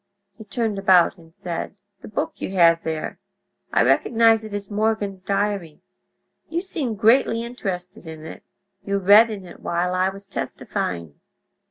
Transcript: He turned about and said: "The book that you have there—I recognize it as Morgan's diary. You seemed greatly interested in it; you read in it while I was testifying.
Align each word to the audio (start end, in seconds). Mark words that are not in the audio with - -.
He 0.35 0.45
turned 0.45 0.79
about 0.79 1.19
and 1.19 1.35
said: 1.35 1.75
"The 1.99 2.07
book 2.07 2.33
that 2.33 2.41
you 2.43 2.55
have 2.55 2.81
there—I 2.83 3.83
recognize 3.83 4.43
it 4.43 4.51
as 4.51 4.71
Morgan's 4.71 5.21
diary. 5.21 5.83
You 6.49 6.61
seemed 6.61 6.97
greatly 6.97 7.43
interested 7.43 8.07
in 8.07 8.25
it; 8.25 8.41
you 8.83 8.97
read 8.97 9.29
in 9.29 9.45
it 9.45 9.59
while 9.59 9.93
I 9.93 10.09
was 10.09 10.25
testifying. 10.25 11.19